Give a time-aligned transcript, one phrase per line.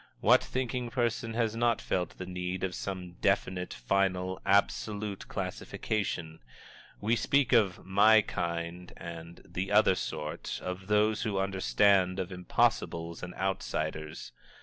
[0.19, 6.39] What thinking person has not felt the need of some definite, final, absolute classification?
[6.99, 13.21] We speak of "my kind" and "the other sort," of Those who Understand, of Impossibles,
[13.21, 14.31] and Outsiders.